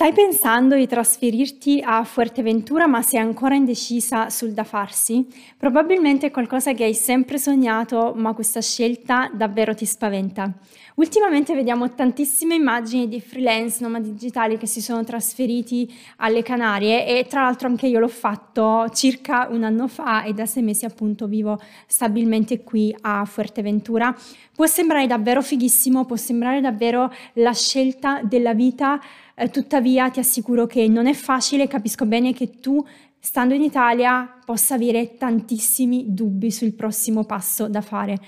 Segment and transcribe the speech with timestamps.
[0.00, 5.26] Stai pensando di trasferirti a Fuerteventura ma sei ancora indecisa sul da farsi?
[5.58, 10.54] Probabilmente è qualcosa che hai sempre sognato ma questa scelta davvero ti spaventa.
[10.94, 17.26] Ultimamente vediamo tantissime immagini di freelance nomadi digitali che si sono trasferiti alle Canarie e
[17.26, 21.26] tra l'altro anche io l'ho fatto circa un anno fa e da sei mesi appunto
[21.26, 24.16] vivo stabilmente qui a Fuerteventura.
[24.54, 29.00] Può sembrare davvero fighissimo, può sembrare davvero la scelta della vita
[29.40, 32.84] eh, tuttavia ti assicuro che non è facile, capisco bene che tu,
[33.18, 38.18] stando in Italia, possa avere tantissimi dubbi sul prossimo passo da fare.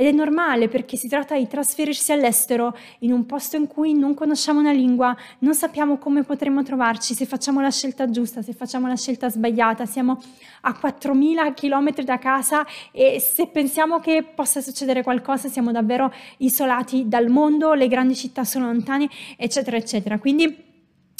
[0.00, 4.14] Ed è normale perché si tratta di trasferirsi all'estero in un posto in cui non
[4.14, 8.86] conosciamo una lingua, non sappiamo come potremo trovarci, se facciamo la scelta giusta, se facciamo
[8.86, 9.86] la scelta sbagliata.
[9.86, 10.22] Siamo
[10.60, 17.08] a 4.000 km da casa e se pensiamo che possa succedere qualcosa siamo davvero isolati
[17.08, 20.20] dal mondo, le grandi città sono lontane, eccetera, eccetera.
[20.20, 20.66] Quindi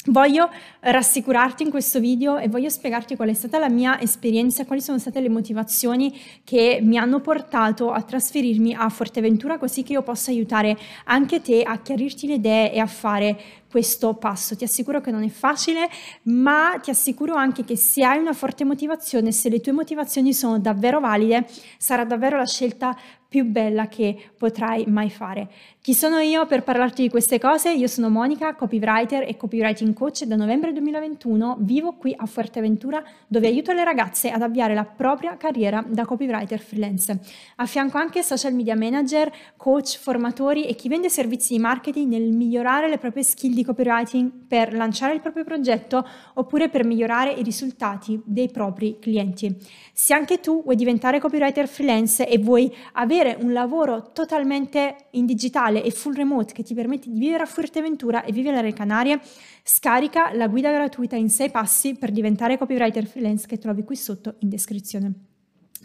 [0.09, 0.49] Voglio
[0.79, 4.97] rassicurarti in questo video e voglio spiegarti qual è stata la mia esperienza, quali sono
[4.97, 10.31] state le motivazioni che mi hanno portato a trasferirmi a Forteventura così che io possa
[10.31, 14.55] aiutare anche te a chiarirti le idee e a fare questo passo.
[14.55, 15.87] Ti assicuro che non è facile,
[16.23, 20.57] ma ti assicuro anche che se hai una forte motivazione, se le tue motivazioni sono
[20.57, 21.45] davvero valide,
[21.77, 25.51] sarà davvero la scelta più bella che potrai mai fare.
[25.81, 27.71] Chi sono io per parlarti di queste cose?
[27.71, 31.55] Io sono Monica, copywriter e copywriting coach da novembre 2021.
[31.61, 36.59] Vivo qui a Fuerteventura dove aiuto le ragazze ad avviare la propria carriera da copywriter
[36.59, 37.17] freelance.
[37.55, 42.89] Affianco anche social media manager, coach, formatori e chi vende servizi di marketing nel migliorare
[42.89, 48.21] le proprie skill di copywriting per lanciare il proprio progetto oppure per migliorare i risultati
[48.25, 49.55] dei propri clienti.
[49.93, 55.67] Se anche tu vuoi diventare copywriter freelance e vuoi avere un lavoro totalmente in digitale
[55.83, 59.19] e full remote che ti permette di vivere a Fuerteventura e vivere alle Canarie,
[59.63, 64.35] scarica la guida gratuita in 6 passi per diventare copywriter freelance che trovi qui sotto
[64.39, 65.28] in descrizione.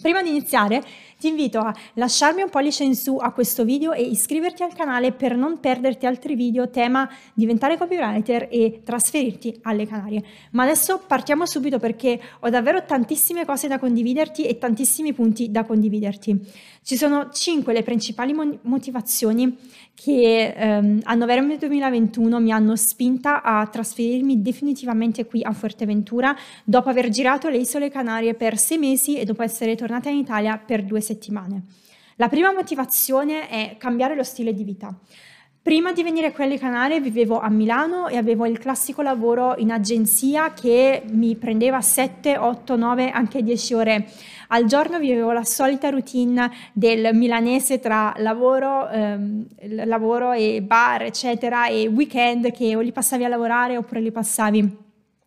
[0.01, 0.83] Prima di iniziare
[1.19, 5.13] ti invito a lasciarmi un pollice in su a questo video e iscriverti al canale
[5.13, 10.23] per non perderti altri video tema diventare copywriter e trasferirti alle Canarie.
[10.51, 15.65] Ma adesso partiamo subito perché ho davvero tantissime cose da condividerti e tantissimi punti da
[15.65, 16.39] condividerti.
[16.83, 19.57] Ci sono cinque le principali motivazioni
[19.95, 26.91] che ehm, a novembre 2021 mi hanno spinta a trasferirmi definitivamente qui a Fuerteventura dopo
[26.91, 30.85] aver girato le isole Canarie per sei mesi e dopo essere tornata in Italia per
[30.85, 31.65] due settimane.
[32.17, 34.97] La prima motivazione è cambiare lo stile di vita.
[35.65, 39.73] Prima di venire qui alle Canarie vivevo a Milano e avevo il classico lavoro in
[39.73, 44.07] agenzia che mi prendeva 7, 8, 9, anche 10 ore
[44.49, 44.99] al giorno.
[44.99, 49.47] Vivevo la solita routine del milanese tra lavoro, ehm,
[49.87, 54.84] lavoro e bar, eccetera, e weekend che o li passavi a lavorare oppure li passavi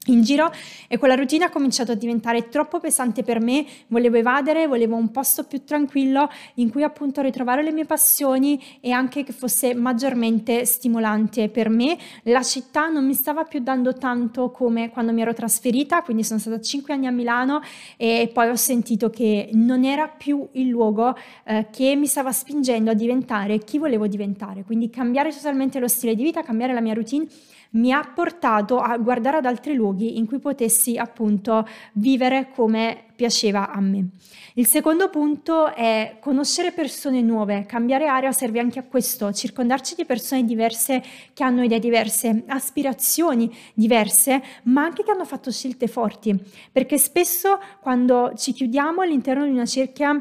[0.08, 0.52] in giro
[0.88, 5.12] e quella routine ha cominciato a diventare troppo pesante per me, volevo evadere, volevo un
[5.12, 10.66] posto più tranquillo in cui appunto ritrovare le mie passioni e anche che fosse maggiormente
[10.66, 11.98] stimolante per me.
[12.24, 16.40] La città non mi stava più dando tanto come quando mi ero trasferita, quindi sono
[16.40, 17.62] stata 5 anni a Milano
[17.96, 21.16] e poi ho sentito che non era più il luogo
[21.46, 26.16] eh, che mi stava spingendo a diventare chi volevo diventare, quindi cambiare totalmente lo stile
[26.16, 27.28] di vita, cambiare la mia routine
[27.72, 33.72] mi ha portato a guardare ad altri luoghi in cui potessi appunto vivere come piaceva
[33.72, 34.10] a me.
[34.54, 40.06] Il secondo punto è conoscere persone nuove, cambiare area serve anche a questo, circondarci di
[40.06, 46.36] persone diverse che hanno idee diverse, aspirazioni diverse, ma anche che hanno fatto scelte forti,
[46.72, 50.20] perché spesso quando ci chiudiamo all'interno di una cerchia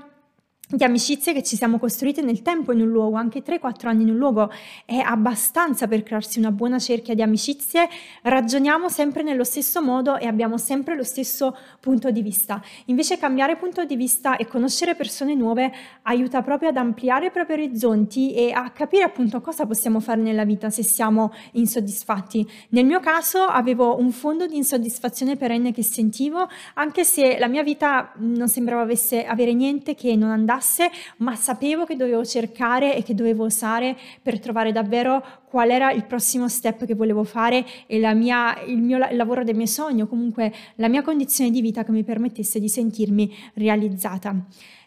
[0.68, 4.10] di amicizie che ci siamo costruite nel tempo in un luogo, anche 3-4 anni in
[4.10, 4.50] un luogo
[4.84, 7.88] è abbastanza per crearsi una buona cerchia di amicizie,
[8.22, 12.60] ragioniamo sempre nello stesso modo e abbiamo sempre lo stesso punto di vista.
[12.86, 15.72] Invece cambiare punto di vista e conoscere persone nuove
[16.02, 20.44] aiuta proprio ad ampliare i propri orizzonti e a capire appunto cosa possiamo fare nella
[20.44, 22.44] vita se siamo insoddisfatti.
[22.70, 27.62] Nel mio caso avevo un fondo di insoddisfazione perenne che sentivo, anche se la mia
[27.62, 32.96] vita non sembrava avesse, avere niente che non andasse classe, ma sapevo che dovevo cercare
[32.96, 37.64] e che dovevo usare per trovare davvero qual era il prossimo step che volevo fare
[37.86, 41.84] e mia, il, mio, il lavoro del mio sogno, comunque la mia condizione di vita
[41.84, 44.34] che mi permettesse di sentirmi realizzata.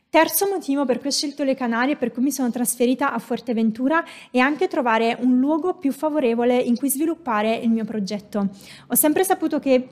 [0.10, 3.20] Terzo motivo per cui ho scelto le Canarie e per cui mi sono trasferita a
[3.20, 8.50] Fuerteventura è anche trovare un luogo più favorevole in cui sviluppare il mio progetto.
[8.88, 9.88] Ho sempre saputo che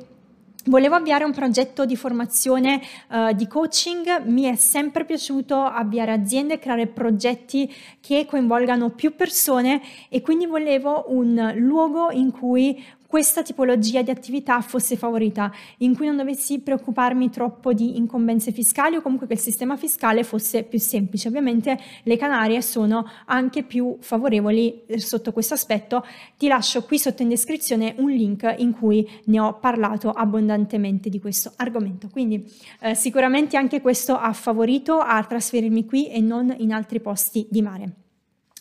[0.68, 6.60] Volevo avviare un progetto di formazione uh, di coaching, mi è sempre piaciuto avviare aziende
[6.60, 14.02] creare progetti che coinvolgano più persone e quindi volevo un luogo in cui questa tipologia
[14.02, 19.28] di attività fosse favorita, in cui non dovessi preoccuparmi troppo di incombenze fiscali o comunque
[19.28, 21.30] che il sistema fiscale fosse più semplice.
[21.30, 26.06] Ovviamente le Canarie sono anche più favorevoli eh, sotto questo aspetto.
[26.38, 31.20] Ti lascio qui sotto in descrizione un link in cui ne ho parlato abbondantemente di
[31.20, 32.10] questo argomento.
[32.12, 32.46] Quindi
[32.82, 37.62] eh, sicuramente anche questo ha favorito a trasferirmi qui e non in altri posti di
[37.62, 38.07] mare.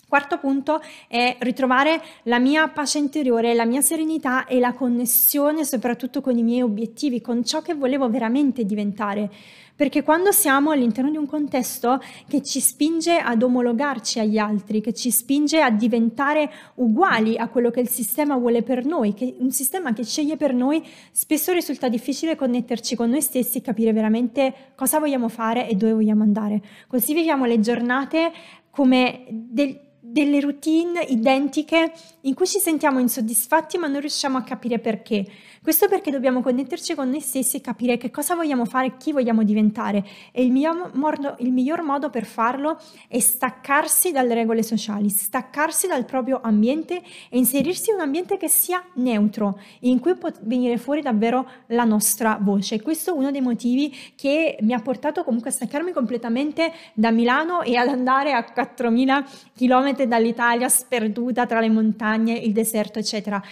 [0.08, 6.20] Quarto punto è ritrovare la mia pace interiore, la mia serenità e la connessione soprattutto
[6.20, 9.28] con i miei obiettivi, con ciò che volevo veramente diventare.
[9.74, 14.94] Perché quando siamo all'interno di un contesto che ci spinge ad omologarci agli altri, che
[14.94, 19.50] ci spinge a diventare uguali a quello che il sistema vuole per noi, che un
[19.50, 24.54] sistema che sceglie per noi, spesso risulta difficile connetterci con noi stessi e capire veramente
[24.76, 26.62] cosa vogliamo fare e dove vogliamo andare.
[26.86, 28.32] Così viviamo le giornate
[28.70, 31.92] come del, delle routine identiche
[32.22, 35.24] in cui ci sentiamo insoddisfatti ma non riusciamo a capire perché.
[35.66, 39.42] Questo perché dobbiamo connetterci con noi stessi e capire che cosa vogliamo fare, chi vogliamo
[39.42, 40.06] diventare.
[40.30, 42.78] E il miglior, modo, il miglior modo per farlo
[43.08, 48.46] è staccarsi dalle regole sociali, staccarsi dal proprio ambiente e inserirsi in un ambiente che
[48.46, 52.80] sia neutro, in cui può venire fuori davvero la nostra voce.
[52.80, 57.62] Questo è uno dei motivi che mi ha portato comunque a staccarmi completamente da Milano
[57.62, 63.42] e ad andare a 4000 km dall'Italia sperduta tra le montagne, il deserto, eccetera.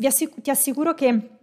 [0.00, 1.38] ti assicuro che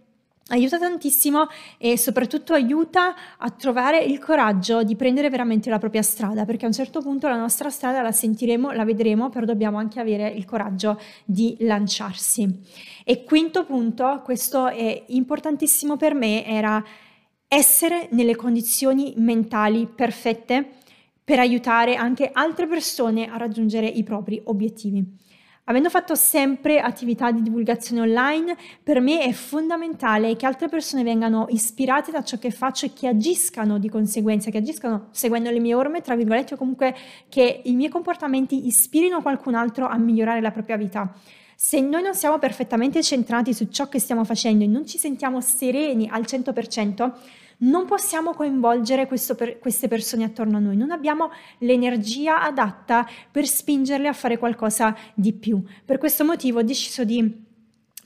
[0.48, 1.46] aiuta tantissimo
[1.76, 6.68] e soprattutto aiuta a trovare il coraggio di prendere veramente la propria strada, perché a
[6.68, 10.44] un certo punto la nostra strada la sentiremo, la vedremo, però dobbiamo anche avere il
[10.44, 12.60] coraggio di lanciarsi.
[13.04, 16.82] E quinto punto, questo è importantissimo per me, era
[17.46, 20.72] essere nelle condizioni mentali perfette
[21.24, 25.27] per aiutare anche altre persone a raggiungere i propri obiettivi.
[25.68, 31.46] Avendo fatto sempre attività di divulgazione online, per me è fondamentale che altre persone vengano
[31.50, 35.74] ispirate da ciò che faccio e che agiscano di conseguenza, che agiscano seguendo le mie
[35.74, 36.96] orme, tra virgolette, o comunque
[37.28, 41.12] che i miei comportamenti ispirino qualcun altro a migliorare la propria vita.
[41.54, 45.42] Se noi non siamo perfettamente centrati su ciò che stiamo facendo e non ci sentiamo
[45.42, 47.12] sereni al 100%,
[47.58, 54.08] non possiamo coinvolgere per, queste persone attorno a noi, non abbiamo l'energia adatta per spingerle
[54.08, 55.62] a fare qualcosa di più.
[55.84, 57.46] Per questo motivo ho deciso di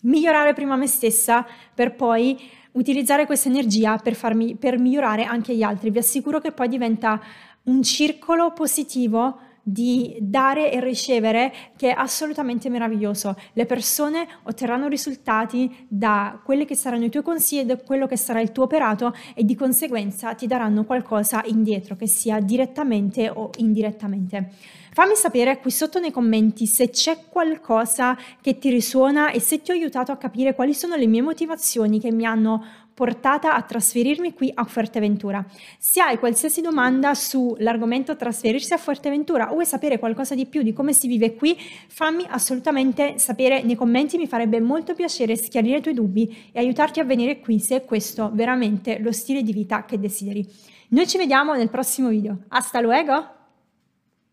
[0.03, 2.39] migliorare prima me stessa per poi
[2.73, 5.91] utilizzare questa energia per, farmi, per migliorare anche gli altri.
[5.91, 7.21] Vi assicuro che poi diventa
[7.65, 13.37] un circolo positivo di dare e ricevere che è assolutamente meraviglioso.
[13.53, 18.41] Le persone otterranno risultati da quelli che saranno i tuoi consigli, da quello che sarà
[18.41, 24.51] il tuo operato e di conseguenza ti daranno qualcosa indietro, che sia direttamente o indirettamente.
[24.95, 29.71] Fammi sapere qui sotto nei commenti se c'è qualcosa che ti risuona e se ti
[29.71, 32.63] ho aiutato a capire quali sono le mie motivazioni che mi hanno
[32.95, 35.45] portata a trasferirmi qui a Fuerteventura.
[35.79, 40.73] Se hai qualsiasi domanda sull'argomento trasferirsi a Fuerteventura o vuoi sapere qualcosa di più di
[40.73, 41.57] come si vive qui,
[41.89, 47.01] fammi assolutamente sapere nei commenti, mi farebbe molto piacere schiarire i tuoi dubbi e aiutarti
[47.01, 50.47] a venire qui se è questo veramente lo stile di vita che desideri.
[50.89, 52.45] Noi ci vediamo nel prossimo video.
[52.49, 53.42] Hasta luego!